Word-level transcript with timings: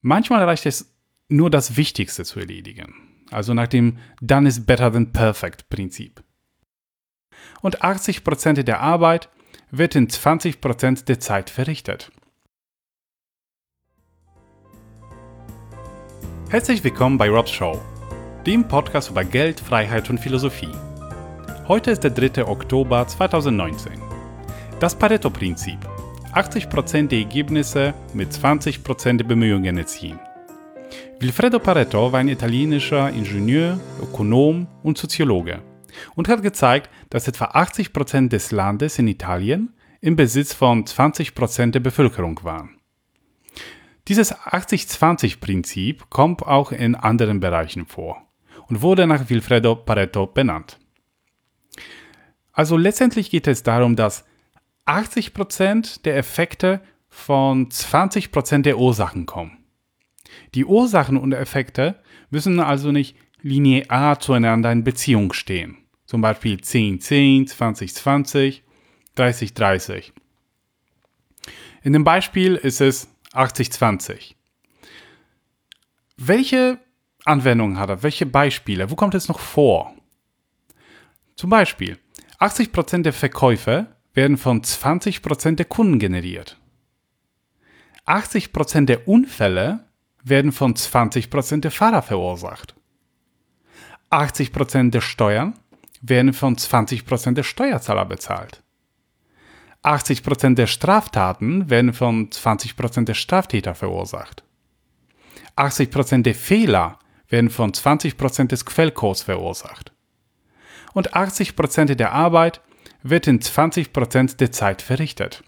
Manchmal 0.00 0.44
reicht 0.44 0.64
es 0.66 0.94
nur 1.28 1.50
das 1.50 1.76
Wichtigste 1.76 2.24
zu 2.24 2.38
erledigen, 2.38 2.94
also 3.32 3.52
nach 3.52 3.66
dem 3.66 3.98
Done 4.20 4.48
is 4.48 4.64
better 4.64 4.92
than 4.92 5.12
perfect 5.12 5.68
Prinzip. 5.68 6.22
Und 7.62 7.82
80% 7.82 8.62
der 8.62 8.80
Arbeit 8.80 9.28
wird 9.72 9.96
in 9.96 10.06
20% 10.06 11.04
der 11.06 11.18
Zeit 11.18 11.50
verrichtet. 11.50 12.12
Herzlich 16.48 16.84
willkommen 16.84 17.18
bei 17.18 17.28
Rob's 17.28 17.50
Show, 17.50 17.82
dem 18.46 18.68
Podcast 18.68 19.10
über 19.10 19.24
Geld, 19.24 19.58
Freiheit 19.58 20.08
und 20.10 20.18
Philosophie. 20.18 20.72
Heute 21.66 21.90
ist 21.90 22.04
der 22.04 22.12
3. 22.12 22.46
Oktober 22.46 23.06
2019. 23.06 24.00
Das 24.78 24.96
Pareto-Prinzip. 24.96 25.78
80% 26.38 27.08
der 27.08 27.18
Ergebnisse 27.18 27.94
mit 28.14 28.30
20% 28.30 29.16
der 29.16 29.24
Bemühungen 29.24 29.76
erzielen. 29.76 30.20
Vilfredo 31.18 31.58
Pareto 31.58 32.12
war 32.12 32.20
ein 32.20 32.28
italienischer 32.28 33.10
Ingenieur, 33.10 33.80
Ökonom 34.00 34.68
und 34.84 34.96
Soziologe 34.96 35.60
und 36.14 36.28
hat 36.28 36.42
gezeigt, 36.42 36.90
dass 37.10 37.26
etwa 37.26 37.46
80% 37.46 38.28
des 38.28 38.52
Landes 38.52 39.00
in 39.00 39.08
Italien 39.08 39.74
im 40.00 40.14
Besitz 40.14 40.52
von 40.52 40.84
20% 40.84 41.72
der 41.72 41.80
Bevölkerung 41.80 42.38
waren. 42.44 42.78
Dieses 44.06 44.32
80-20-Prinzip 44.32 46.08
kommt 46.08 46.42
auch 46.42 46.70
in 46.70 46.94
anderen 46.94 47.40
Bereichen 47.40 47.84
vor 47.84 48.22
und 48.68 48.80
wurde 48.80 49.08
nach 49.08 49.28
Vilfredo 49.28 49.74
Pareto 49.74 50.28
benannt. 50.28 50.78
Also 52.52 52.76
letztendlich 52.76 53.28
geht 53.28 53.48
es 53.48 53.64
darum, 53.64 53.96
dass 53.96 54.24
80% 54.88 56.02
der 56.02 56.16
Effekte 56.16 56.80
von 57.08 57.68
20% 57.68 58.62
der 58.62 58.78
Ursachen 58.78 59.26
kommen. 59.26 59.58
Die 60.54 60.64
Ursachen 60.64 61.16
und 61.16 61.32
Effekte 61.32 62.00
müssen 62.30 62.58
also 62.60 62.90
nicht 62.90 63.16
linear 63.42 64.18
zueinander 64.18 64.72
in 64.72 64.84
Beziehung 64.84 65.32
stehen. 65.32 65.76
Zum 66.06 66.22
Beispiel 66.22 66.56
10-10, 66.56 67.54
20-20, 67.54 68.62
30-30. 69.16 70.12
In 71.82 71.92
dem 71.92 72.04
Beispiel 72.04 72.56
ist 72.56 72.80
es 72.80 73.08
80-20. 73.32 74.34
Welche 76.16 76.78
Anwendungen 77.24 77.78
hat 77.78 77.90
er? 77.90 78.02
Welche 78.02 78.26
Beispiele? 78.26 78.90
Wo 78.90 78.96
kommt 78.96 79.14
es 79.14 79.28
noch 79.28 79.38
vor? 79.38 79.94
Zum 81.36 81.50
Beispiel, 81.50 81.98
80% 82.40 83.02
der 83.02 83.12
Verkäufe 83.12 83.97
werden 84.18 84.36
von 84.36 84.62
20% 84.62 85.54
der 85.54 85.64
Kunden 85.64 86.00
generiert. 86.00 86.58
80% 88.04 88.86
der 88.86 89.06
Unfälle 89.06 89.84
werden 90.24 90.50
von 90.50 90.74
20% 90.74 91.60
der 91.60 91.70
Fahrer 91.70 92.02
verursacht. 92.02 92.74
80% 94.10 94.90
der 94.90 95.02
Steuern 95.02 95.54
werden 96.00 96.32
von 96.32 96.56
20% 96.56 97.34
der 97.34 97.44
Steuerzahler 97.44 98.06
bezahlt. 98.06 98.64
80% 99.84 100.56
der 100.56 100.66
Straftaten 100.66 101.70
werden 101.70 101.92
von 101.92 102.28
20% 102.28 103.04
der 103.04 103.14
Straftäter 103.14 103.76
verursacht. 103.76 104.42
80% 105.54 106.22
der 106.22 106.34
Fehler 106.34 106.98
werden 107.28 107.50
von 107.50 107.70
20% 107.70 108.48
des 108.48 108.66
Quellcodes 108.66 109.22
verursacht. 109.22 109.92
Und 110.92 111.14
80% 111.14 111.94
der 111.94 112.12
Arbeit 112.12 112.60
wird 113.02 113.26
in 113.26 113.40
20% 113.40 114.36
der 114.36 114.52
Zeit 114.52 114.82
verrichtet. 114.82 115.42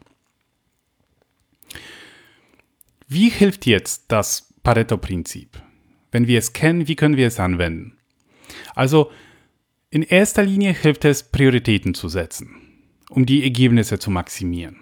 Wie 3.09 3.29
hilft 3.29 3.67
jetzt 3.67 4.05
das 4.09 4.53
Pareto-Prinzip? 4.63 5.61
Wenn 6.13 6.27
wir 6.27 6.39
es 6.39 6.53
kennen, 6.53 6.87
wie 6.89 6.97
können 6.97 7.17
wir 7.17 7.27
es 7.27 7.41
anwenden? 7.41 7.97
Also, 8.75 9.11
in 9.91 10.03
erster 10.03 10.45
Linie 10.45 10.73
hilft 10.73 11.05
es, 11.05 11.25
Prioritäten 11.25 11.95
zu 11.95 12.09
setzen, 12.09 12.57
um 13.11 13.27
die 13.27 13.43
Ergebnisse 13.43 13.99
zu 13.99 14.11
maximieren. 14.11 14.77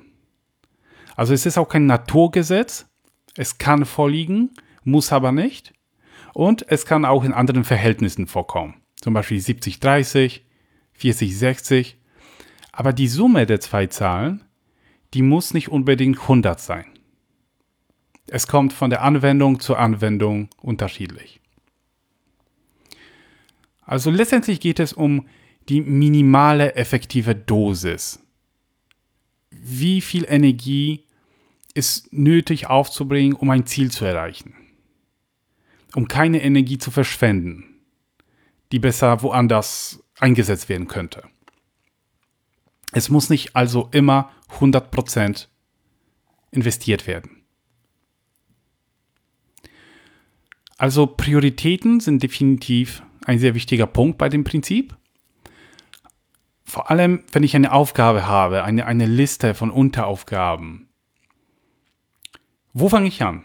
Also 1.16 1.34
es 1.34 1.46
ist 1.46 1.58
auch 1.58 1.68
kein 1.68 1.86
Naturgesetz, 1.86 2.86
es 3.36 3.58
kann 3.58 3.84
vorliegen, 3.84 4.50
muss 4.84 5.12
aber 5.12 5.32
nicht. 5.32 5.72
Und 6.34 6.64
es 6.68 6.86
kann 6.86 7.04
auch 7.04 7.24
in 7.24 7.32
anderen 7.32 7.64
Verhältnissen 7.64 8.26
vorkommen. 8.26 8.74
Zum 8.96 9.14
Beispiel 9.14 9.38
70-30, 9.38 10.40
40-60 11.00 11.94
aber 12.78 12.92
die 12.92 13.08
Summe 13.08 13.44
der 13.44 13.58
zwei 13.58 13.88
Zahlen, 13.88 14.44
die 15.12 15.22
muss 15.22 15.52
nicht 15.52 15.68
unbedingt 15.68 16.20
100 16.20 16.60
sein. 16.60 16.84
Es 18.28 18.46
kommt 18.46 18.72
von 18.72 18.88
der 18.88 19.02
Anwendung 19.02 19.58
zur 19.58 19.80
Anwendung 19.80 20.48
unterschiedlich. 20.62 21.40
Also 23.80 24.12
letztendlich 24.12 24.60
geht 24.60 24.78
es 24.78 24.92
um 24.92 25.26
die 25.68 25.80
minimale 25.80 26.76
effektive 26.76 27.34
Dosis. 27.34 28.20
Wie 29.50 30.00
viel 30.00 30.24
Energie 30.28 31.04
ist 31.74 32.12
nötig 32.12 32.68
aufzubringen, 32.68 33.32
um 33.32 33.50
ein 33.50 33.66
Ziel 33.66 33.90
zu 33.90 34.04
erreichen? 34.04 34.54
Um 35.96 36.06
keine 36.06 36.44
Energie 36.44 36.78
zu 36.78 36.92
verschwenden, 36.92 37.64
die 38.70 38.78
besser 38.78 39.20
woanders 39.24 40.00
eingesetzt 40.20 40.68
werden 40.68 40.86
könnte. 40.86 41.24
Es 42.92 43.10
muss 43.10 43.30
nicht 43.30 43.54
also 43.54 43.88
immer 43.92 44.30
100% 44.58 45.46
investiert 46.50 47.06
werden. 47.06 47.42
Also 50.78 51.06
Prioritäten 51.06 52.00
sind 52.00 52.22
definitiv 52.22 53.02
ein 53.26 53.38
sehr 53.38 53.54
wichtiger 53.54 53.86
Punkt 53.86 54.16
bei 54.16 54.28
dem 54.28 54.44
Prinzip. 54.44 54.96
Vor 56.64 56.90
allem, 56.90 57.24
wenn 57.32 57.42
ich 57.42 57.56
eine 57.56 57.72
Aufgabe 57.72 58.26
habe, 58.26 58.62
eine, 58.62 58.86
eine 58.86 59.06
Liste 59.06 59.54
von 59.54 59.70
Unteraufgaben. 59.70 60.88
Wo 62.72 62.88
fange 62.88 63.08
ich 63.08 63.22
an? 63.22 63.42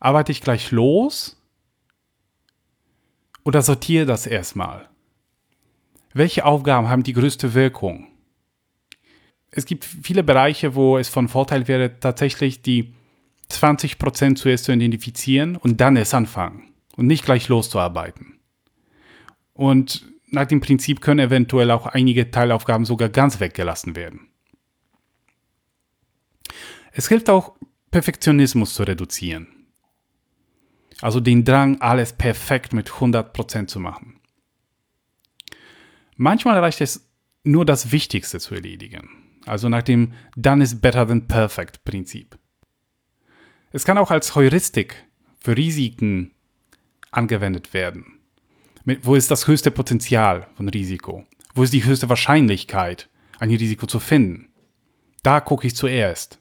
Arbeite 0.00 0.32
ich 0.32 0.42
gleich 0.42 0.70
los? 0.70 1.40
Oder 3.44 3.62
sortiere 3.62 4.04
das 4.04 4.26
erstmal? 4.26 4.89
Welche 6.12 6.44
Aufgaben 6.44 6.88
haben 6.88 7.02
die 7.02 7.12
größte 7.12 7.54
Wirkung? 7.54 8.08
Es 9.50 9.64
gibt 9.64 9.84
viele 9.84 10.22
Bereiche, 10.22 10.74
wo 10.74 10.98
es 10.98 11.08
von 11.08 11.28
Vorteil 11.28 11.68
wäre, 11.68 11.98
tatsächlich 12.00 12.62
die 12.62 12.94
20% 13.50 14.36
zuerst 14.36 14.64
zu 14.64 14.72
identifizieren 14.72 15.56
und 15.56 15.80
dann 15.80 15.96
erst 15.96 16.14
anfangen 16.14 16.72
und 16.96 17.06
nicht 17.06 17.24
gleich 17.24 17.48
loszuarbeiten. 17.48 18.38
Und 19.52 20.06
nach 20.28 20.46
dem 20.46 20.60
Prinzip 20.60 21.00
können 21.00 21.18
eventuell 21.18 21.70
auch 21.70 21.86
einige 21.86 22.30
Teilaufgaben 22.30 22.84
sogar 22.84 23.08
ganz 23.08 23.40
weggelassen 23.40 23.96
werden. 23.96 24.28
Es 26.92 27.08
hilft 27.08 27.28
auch, 27.28 27.56
Perfektionismus 27.90 28.74
zu 28.74 28.84
reduzieren. 28.84 29.48
Also 31.00 31.18
den 31.18 31.44
Drang, 31.44 31.80
alles 31.80 32.12
perfekt 32.12 32.72
mit 32.72 32.90
100% 32.90 33.66
zu 33.66 33.80
machen. 33.80 34.19
Manchmal 36.22 36.58
reicht 36.58 36.82
es 36.82 37.08
nur 37.44 37.64
das 37.64 37.92
Wichtigste 37.92 38.40
zu 38.40 38.54
erledigen, 38.54 39.08
also 39.46 39.70
nach 39.70 39.80
dem 39.80 40.12
Done 40.36 40.62
is 40.62 40.78
better 40.78 41.08
than 41.08 41.26
perfect 41.26 41.82
Prinzip. 41.82 42.38
Es 43.72 43.86
kann 43.86 43.96
auch 43.96 44.10
als 44.10 44.34
Heuristik 44.34 45.02
für 45.38 45.56
Risiken 45.56 46.32
angewendet 47.10 47.72
werden. 47.72 48.18
Wo 49.00 49.14
ist 49.14 49.30
das 49.30 49.46
höchste 49.46 49.70
Potenzial 49.70 50.46
von 50.56 50.68
Risiko? 50.68 51.24
Wo 51.54 51.62
ist 51.62 51.72
die 51.72 51.84
höchste 51.84 52.10
Wahrscheinlichkeit, 52.10 53.08
ein 53.38 53.48
Risiko 53.48 53.86
zu 53.86 53.98
finden? 53.98 54.50
Da 55.22 55.40
gucke 55.40 55.66
ich 55.66 55.74
zuerst. 55.74 56.38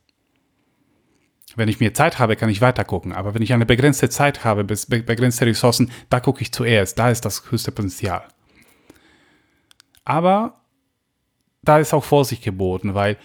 Wenn 1.55 1.69
ich 1.69 1.79
mehr 1.79 1.93
Zeit 1.93 2.19
habe, 2.19 2.35
kann 2.35 2.49
ich 2.49 2.59
weiter 2.59 2.83
gucken. 2.83 3.13
Aber 3.13 3.33
wenn 3.33 3.41
ich 3.41 3.53
eine 3.53 3.65
begrenzte 3.65 4.09
Zeit 4.09 4.43
habe, 4.43 4.65
begrenzte 4.65 5.45
Ressourcen, 5.45 5.89
da 6.09 6.19
gucke 6.19 6.41
ich 6.41 6.51
zuerst. 6.51 6.99
Da 6.99 7.09
ist 7.09 7.23
das 7.23 7.49
höchste 7.49 7.71
Potenzial. 7.71 8.27
Aber 10.09 10.55
da 11.61 11.77
ist 11.77 11.93
auch 11.93 12.03
Vorsicht 12.03 12.43
geboten, 12.43 12.95
weil 12.95 13.17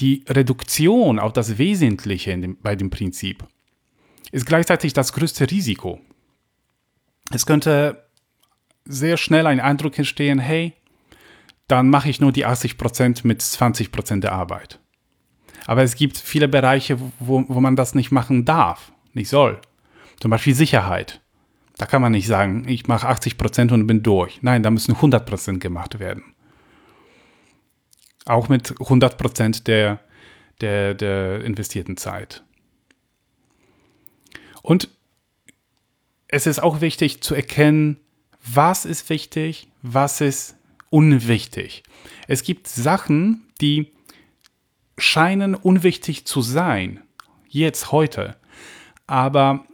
die 0.00 0.24
Reduktion 0.28 1.20
auf 1.20 1.32
das 1.32 1.56
Wesentliche 1.56 2.36
dem, 2.36 2.58
bei 2.60 2.74
dem 2.74 2.90
Prinzip 2.90 3.46
ist 4.32 4.44
gleichzeitig 4.44 4.92
das 4.92 5.12
größte 5.12 5.48
Risiko. 5.48 6.00
Es 7.30 7.46
könnte 7.46 8.08
sehr 8.84 9.18
schnell 9.18 9.46
ein 9.46 9.60
Eindruck 9.60 9.96
entstehen, 9.96 10.40
hey, 10.40 10.72
dann 11.68 11.88
mache 11.88 12.10
ich 12.10 12.20
nur 12.20 12.32
die 12.32 12.44
80% 12.44 13.24
mit 13.24 13.40
20% 13.40 14.18
der 14.18 14.32
Arbeit. 14.32 14.80
Aber 15.66 15.84
es 15.84 15.94
gibt 15.94 16.18
viele 16.18 16.48
Bereiche, 16.48 16.98
wo, 17.20 17.44
wo 17.46 17.60
man 17.60 17.76
das 17.76 17.94
nicht 17.94 18.10
machen 18.10 18.44
darf, 18.44 18.90
nicht 19.12 19.28
soll. 19.28 19.60
Zum 20.18 20.32
Beispiel 20.32 20.56
Sicherheit. 20.56 21.21
Da 21.82 21.86
kann 21.86 22.00
man 22.00 22.12
nicht 22.12 22.28
sagen, 22.28 22.68
ich 22.68 22.86
mache 22.86 23.08
80% 23.08 23.72
und 23.72 23.88
bin 23.88 24.04
durch. 24.04 24.40
Nein, 24.40 24.62
da 24.62 24.70
müssen 24.70 24.94
100% 24.94 25.58
gemacht 25.58 25.98
werden. 25.98 26.22
Auch 28.24 28.48
mit 28.48 28.70
100% 28.74 29.64
der, 29.64 29.98
der, 30.60 30.94
der 30.94 31.42
investierten 31.44 31.96
Zeit. 31.96 32.44
Und 34.62 34.90
es 36.28 36.46
ist 36.46 36.62
auch 36.62 36.80
wichtig 36.80 37.20
zu 37.20 37.34
erkennen, 37.34 37.98
was 38.46 38.84
ist 38.84 39.10
wichtig, 39.10 39.66
was 39.82 40.20
ist 40.20 40.54
unwichtig. 40.88 41.82
Es 42.28 42.44
gibt 42.44 42.68
Sachen, 42.68 43.48
die 43.60 43.90
scheinen 44.98 45.56
unwichtig 45.56 46.26
zu 46.26 46.42
sein, 46.42 47.00
jetzt 47.48 47.90
heute. 47.90 48.36
Aber 49.08 49.66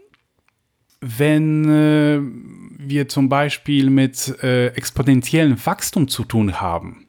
wenn 1.00 1.68
äh, 1.68 2.20
wir 2.78 3.08
zum 3.08 3.28
Beispiel 3.28 3.90
mit 3.90 4.42
äh, 4.42 4.68
exponentiellem 4.68 5.64
Wachstum 5.64 6.08
zu 6.08 6.24
tun 6.24 6.60
haben 6.60 7.06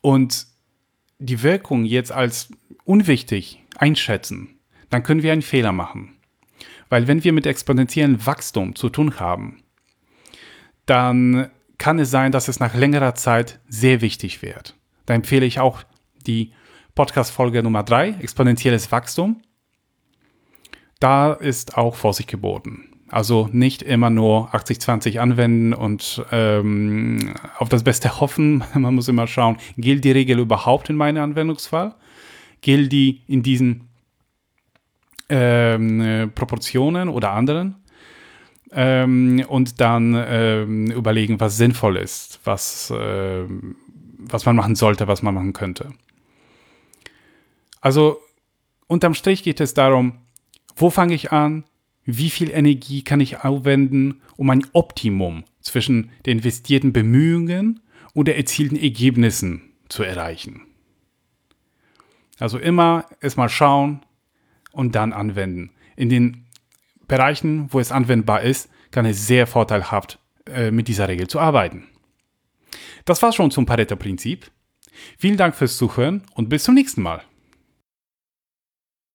und 0.00 0.46
die 1.18 1.42
Wirkung 1.42 1.84
jetzt 1.84 2.12
als 2.12 2.48
unwichtig 2.84 3.62
einschätzen, 3.76 4.58
dann 4.88 5.02
können 5.02 5.22
wir 5.22 5.32
einen 5.32 5.42
Fehler 5.42 5.72
machen. 5.72 6.16
Weil 6.88 7.06
wenn 7.06 7.22
wir 7.22 7.32
mit 7.32 7.46
exponentiellem 7.46 8.26
Wachstum 8.26 8.74
zu 8.74 8.88
tun 8.88 9.20
haben, 9.20 9.62
dann 10.86 11.50
kann 11.78 11.98
es 11.98 12.10
sein, 12.10 12.32
dass 12.32 12.48
es 12.48 12.58
nach 12.58 12.74
längerer 12.74 13.14
Zeit 13.14 13.60
sehr 13.68 14.00
wichtig 14.00 14.42
wird. 14.42 14.76
Da 15.06 15.14
empfehle 15.14 15.46
ich 15.46 15.60
auch 15.60 15.82
die 16.26 16.52
Podcast-Folge 16.94 17.62
Nummer 17.62 17.84
3, 17.84 18.16
exponentielles 18.20 18.90
Wachstum. 18.90 19.40
Da 21.00 21.32
ist 21.32 21.76
auch 21.76 21.94
Vorsicht 21.96 22.28
geboten. 22.28 22.90
Also 23.08 23.48
nicht 23.50 23.82
immer 23.82 24.08
nur 24.08 24.54
80-20 24.54 25.18
anwenden 25.18 25.72
und 25.72 26.24
ähm, 26.30 27.34
auf 27.58 27.68
das 27.68 27.82
Beste 27.82 28.20
hoffen. 28.20 28.62
Man 28.74 28.94
muss 28.94 29.08
immer 29.08 29.26
schauen, 29.26 29.56
gilt 29.76 30.04
die 30.04 30.12
Regel 30.12 30.38
überhaupt 30.38 30.90
in 30.90 30.96
meinem 30.96 31.24
Anwendungsfall? 31.24 31.94
Gilt 32.60 32.92
die 32.92 33.22
in 33.26 33.42
diesen 33.42 33.88
ähm, 35.28 36.00
äh, 36.00 36.26
Proportionen 36.28 37.08
oder 37.08 37.32
anderen? 37.32 37.76
Ähm, 38.72 39.44
und 39.48 39.80
dann 39.80 40.14
ähm, 40.16 40.90
überlegen, 40.92 41.40
was 41.40 41.56
sinnvoll 41.56 41.96
ist, 41.96 42.38
was, 42.44 42.90
äh, 42.90 43.44
was 44.18 44.46
man 44.46 44.54
machen 44.54 44.76
sollte, 44.76 45.08
was 45.08 45.22
man 45.22 45.34
machen 45.34 45.52
könnte. 45.52 45.92
Also 47.80 48.20
unterm 48.86 49.14
Strich 49.14 49.42
geht 49.42 49.60
es 49.60 49.74
darum, 49.74 50.18
wo 50.76 50.90
fange 50.90 51.14
ich 51.14 51.32
an? 51.32 51.64
Wie 52.04 52.30
viel 52.30 52.50
Energie 52.50 53.02
kann 53.02 53.20
ich 53.20 53.44
aufwenden, 53.44 54.22
um 54.36 54.50
ein 54.50 54.66
Optimum 54.72 55.44
zwischen 55.60 56.10
den 56.26 56.38
investierten 56.38 56.92
Bemühungen 56.92 57.80
und 58.14 58.28
den 58.28 58.36
erzielten 58.36 58.76
Ergebnissen 58.76 59.72
zu 59.88 60.02
erreichen? 60.02 60.62
Also 62.38 62.58
immer 62.58 63.04
erstmal 63.20 63.50
schauen 63.50 64.00
und 64.72 64.94
dann 64.94 65.12
anwenden. 65.12 65.72
In 65.94 66.08
den 66.08 66.46
Bereichen, 67.06 67.72
wo 67.72 67.80
es 67.80 67.92
anwendbar 67.92 68.42
ist, 68.42 68.70
kann 68.90 69.04
es 69.04 69.26
sehr 69.26 69.46
vorteilhaft 69.46 70.18
äh, 70.46 70.70
mit 70.70 70.88
dieser 70.88 71.08
Regel 71.08 71.28
zu 71.28 71.38
arbeiten. 71.38 71.86
Das 73.04 73.22
war's 73.22 73.34
schon 73.34 73.50
zum 73.50 73.66
Pareto-Prinzip. 73.66 74.50
Vielen 75.18 75.36
Dank 75.36 75.54
fürs 75.54 75.76
Zuhören 75.76 76.22
und 76.34 76.48
bis 76.48 76.64
zum 76.64 76.74
nächsten 76.74 77.02
Mal. 77.02 77.22